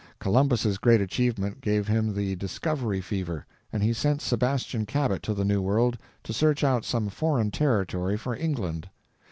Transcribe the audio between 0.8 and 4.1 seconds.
achievement gave him the discovery fever, and he